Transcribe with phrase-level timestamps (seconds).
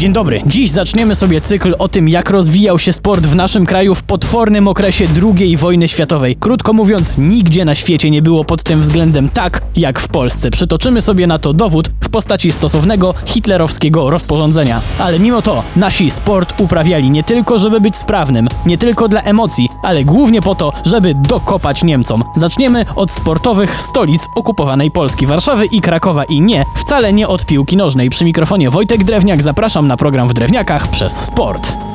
[0.00, 0.42] Dzień dobry.
[0.46, 4.68] Dziś zaczniemy sobie cykl o tym, jak rozwijał się sport w naszym kraju w potwornym
[4.68, 5.04] okresie
[5.38, 6.36] II wojny światowej.
[6.36, 10.50] Krótko mówiąc, nigdzie na świecie nie było pod tym względem tak, jak w Polsce.
[10.50, 14.80] Przytoczymy sobie na to dowód w postaci stosownego hitlerowskiego rozporządzenia.
[14.98, 19.68] Ale mimo to, nasi sport uprawiali nie tylko, żeby być sprawnym, nie tylko dla emocji,
[19.82, 22.24] ale głównie po to, żeby dokopać Niemcom.
[22.36, 27.76] Zaczniemy od sportowych stolic okupowanej Polski, Warszawy i Krakowa i nie, wcale nie od piłki
[27.76, 28.10] nożnej.
[28.10, 31.89] Przy mikrofonie Wojtek Drewniak, zapraszam na program w Drewniakach przez sport.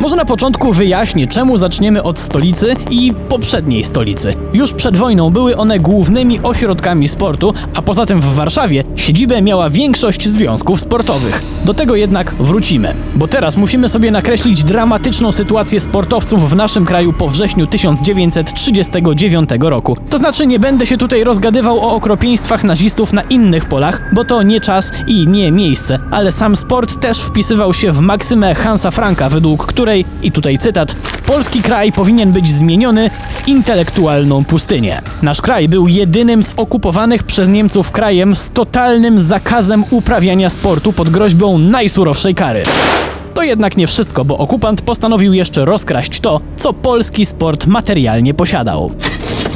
[0.00, 4.34] Może na początku wyjaśnię, czemu zaczniemy od stolicy i poprzedniej stolicy.
[4.52, 9.70] Już przed wojną były one głównymi ośrodkami sportu, a poza tym w Warszawie siedzibę miała
[9.70, 11.42] większość związków sportowych.
[11.64, 17.12] Do tego jednak wrócimy, bo teraz musimy sobie nakreślić dramatyczną sytuację sportowców w naszym kraju
[17.12, 19.96] po wrześniu 1939 roku.
[20.10, 24.42] To znaczy nie będę się tutaj rozgadywał o okropieństwach nazistów na innych polach, bo to
[24.42, 29.28] nie czas i nie miejsce, ale sam sport też wpisywał się w maksymę Hansa Franka,
[29.28, 30.94] według której której, i tutaj cytat,
[31.26, 35.02] polski kraj powinien być zmieniony w intelektualną pustynię.
[35.22, 41.08] Nasz kraj był jedynym z okupowanych przez Niemców krajem z totalnym zakazem uprawiania sportu pod
[41.08, 42.62] groźbą najsurowszej kary.
[43.34, 48.92] To jednak nie wszystko, bo okupant postanowił jeszcze rozkraść to, co polski sport materialnie posiadał.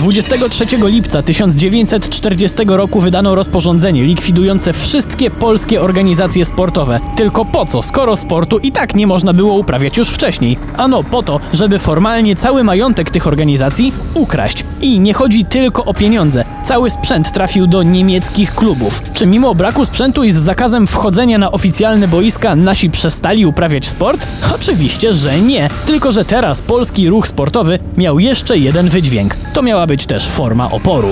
[0.00, 7.00] 23 lipca 1940 roku wydano rozporządzenie likwidujące wszystkie polskie organizacje sportowe.
[7.16, 10.56] Tylko po co, skoro sportu i tak nie można było uprawiać już wcześniej?
[10.76, 14.64] Ano po to, żeby formalnie cały majątek tych organizacji ukraść.
[14.80, 16.44] I nie chodzi tylko o pieniądze.
[16.70, 19.02] Cały sprzęt trafił do niemieckich klubów.
[19.14, 24.26] Czy mimo braku sprzętu i z zakazem wchodzenia na oficjalne boiska nasi przestali uprawiać sport?
[24.54, 25.68] Oczywiście, że nie.
[25.86, 29.36] Tylko, że teraz polski ruch sportowy miał jeszcze jeden wydźwięk.
[29.52, 31.10] To miała być też forma oporu.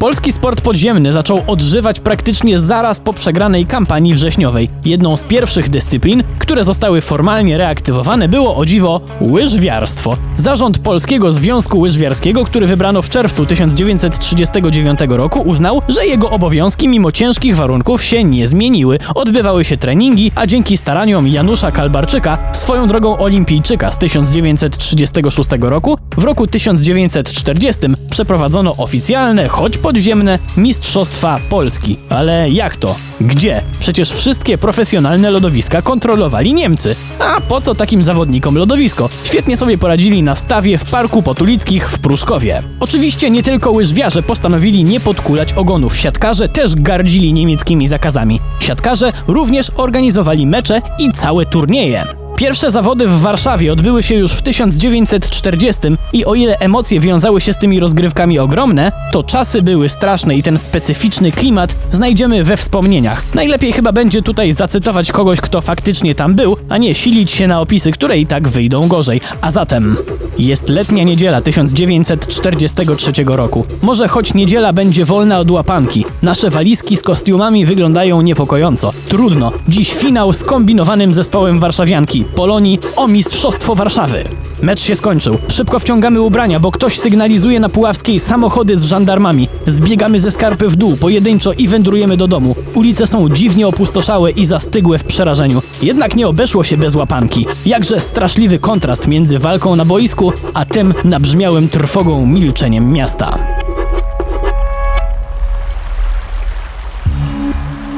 [0.00, 4.68] Polski sport podziemny zaczął odżywać praktycznie zaraz po przegranej kampanii wrześniowej.
[4.84, 10.16] Jedną z pierwszych dyscyplin, które zostały formalnie reaktywowane, było o dziwo łyżwiarstwo.
[10.36, 17.12] Zarząd Polskiego Związku Łyżwiarskiego, który wybrano w czerwcu 1939 roku, uznał, że jego obowiązki mimo
[17.12, 18.98] ciężkich warunków się nie zmieniły.
[19.14, 26.24] Odbywały się treningi, a dzięki staraniom Janusza Kalbarczyka, swoją drogą olimpijczyka z 1936 roku, w
[26.24, 27.80] roku 1940
[28.10, 31.96] przeprowadzono oficjalne, choć podziemne Mistrzostwa Polski.
[32.08, 32.96] Ale jak to?
[33.20, 33.62] Gdzie?
[33.80, 36.96] Przecież wszystkie profesjonalne lodowiska kontrolowali Niemcy.
[37.18, 39.08] A po co takim zawodnikom lodowisko?
[39.24, 42.62] Świetnie sobie poradzili na stawie w Parku Potulickich w Pruszkowie.
[42.80, 45.96] Oczywiście nie tylko łyżwiarze postanowili nie podkulać ogonów.
[45.96, 48.40] Siatkarze też gardzili niemieckimi zakazami.
[48.60, 52.19] Siatkarze również organizowali mecze i całe turnieje.
[52.40, 55.80] Pierwsze zawody w Warszawie odbyły się już w 1940
[56.12, 60.42] i o ile emocje wiązały się z tymi rozgrywkami ogromne, to czasy były straszne i
[60.42, 63.24] ten specyficzny klimat znajdziemy we wspomnieniach.
[63.34, 67.60] Najlepiej chyba będzie tutaj zacytować kogoś, kto faktycznie tam był, a nie silić się na
[67.60, 69.20] opisy, które i tak wyjdą gorzej.
[69.40, 69.96] A zatem
[70.38, 73.64] jest letnia niedziela 1943 roku.
[73.82, 76.04] Może choć niedziela będzie wolna od łapanki.
[76.22, 78.92] Nasze walizki z kostiumami wyglądają niepokojąco.
[79.08, 79.52] Trudno.
[79.68, 82.24] Dziś finał z kombinowanym zespołem warszawianki.
[82.30, 84.24] Polonii o Mistrzostwo Warszawy.
[84.62, 85.38] Mecz się skończył.
[85.48, 89.48] Szybko wciągamy ubrania, bo ktoś sygnalizuje na Puławskiej samochody z żandarmami.
[89.66, 92.56] Zbiegamy ze skarpy w dół, pojedynczo i wędrujemy do domu.
[92.74, 95.62] Ulice są dziwnie opustoszałe i zastygłe w przerażeniu.
[95.82, 97.46] Jednak nie obeszło się bez łapanki.
[97.66, 103.59] Jakże straszliwy kontrast między walką na boisku, a tym nabrzmiałym trwogą milczeniem miasta.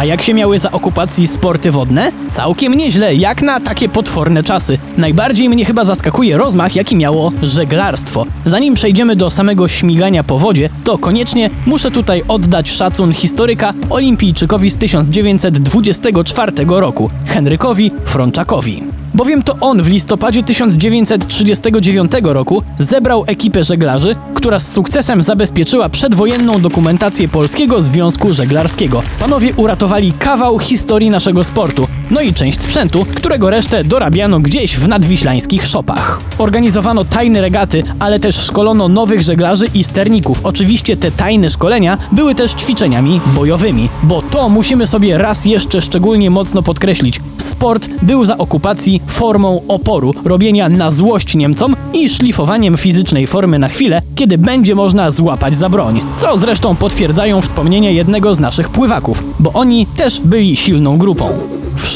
[0.00, 2.12] A jak się miały za okupacji sporty wodne?
[2.32, 4.78] Całkiem nieźle, jak na takie potworne czasy.
[4.96, 8.26] Najbardziej mnie chyba zaskakuje rozmach, jaki miało żeglarstwo.
[8.46, 14.70] Zanim przejdziemy do samego śmigania po wodzie, to koniecznie muszę tutaj oddać szacun historyka olimpijczykowi
[14.70, 18.99] z 1924 roku, Henrykowi Frączakowi.
[19.14, 26.60] Bowiem to on w listopadzie 1939 roku zebrał ekipę żeglarzy, która z sukcesem zabezpieczyła przedwojenną
[26.60, 29.02] dokumentację Polskiego Związku Żeglarskiego.
[29.20, 34.88] Panowie uratowali kawał historii naszego sportu, no i część sprzętu, którego resztę dorabiano gdzieś w
[34.88, 36.20] nadwiślańskich szopach.
[36.38, 40.40] Organizowano tajne regaty, ale też szkolono nowych żeglarzy i sterników.
[40.42, 46.30] Oczywiście te tajne szkolenia były też ćwiczeniami bojowymi, bo to musimy sobie raz jeszcze szczególnie
[46.30, 47.20] mocno podkreślić.
[47.38, 53.68] Sport był za okupacji formą oporu, robienia na złość Niemcom i szlifowaniem fizycznej formy na
[53.68, 56.00] chwilę, kiedy będzie można złapać za broń.
[56.18, 61.28] Co zresztą potwierdzają wspomnienia jednego z naszych pływaków, bo oni też byli silną grupą.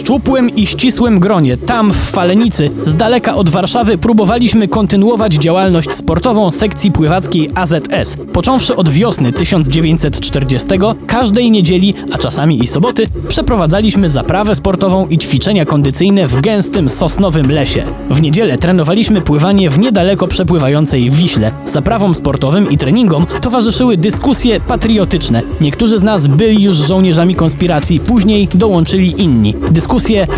[0.05, 6.51] Szczupłym i ścisłym gronie, tam w Falenicy, z daleka od Warszawy, próbowaliśmy kontynuować działalność sportową
[6.51, 8.17] sekcji pływackiej AZS.
[8.33, 10.69] Począwszy od wiosny 1940,
[11.07, 17.51] każdej niedzieli, a czasami i soboty, przeprowadzaliśmy zaprawę sportową i ćwiczenia kondycyjne w gęstym sosnowym
[17.51, 17.83] lesie.
[18.11, 21.51] W niedzielę trenowaliśmy pływanie w niedaleko przepływającej Wiśle.
[21.67, 25.43] Zaprawom sportowym i treningom towarzyszyły dyskusje patriotyczne.
[25.61, 29.55] Niektórzy z nas byli już żołnierzami konspiracji, później dołączyli inni.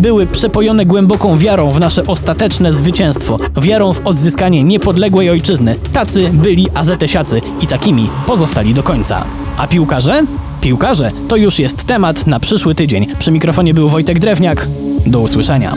[0.02, 5.76] Były przepojone głęboką wiarą w nasze ostateczne zwycięstwo, wiarą w odzyskanie niepodległej ojczyzny.
[5.92, 9.24] Tacy byli azetesiacy i takimi pozostali do końca.
[9.56, 10.22] A piłkarze?
[10.60, 13.06] Piłkarze to już jest temat na przyszły tydzień.
[13.18, 14.68] Przy mikrofonie był Wojtek Drewniak.
[15.06, 15.74] Do usłyszenia.